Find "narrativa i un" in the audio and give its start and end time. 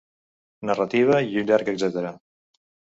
0.69-1.47